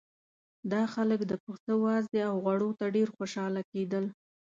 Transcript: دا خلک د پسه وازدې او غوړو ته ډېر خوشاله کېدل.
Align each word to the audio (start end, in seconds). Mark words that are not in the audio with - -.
دا 0.71 0.83
خلک 0.93 1.19
د 1.27 1.33
پسه 1.43 1.73
وازدې 1.85 2.21
او 2.29 2.35
غوړو 2.43 2.69
ته 2.79 2.85
ډېر 2.95 3.07
خوشاله 3.17 3.61
کېدل. 3.71 4.05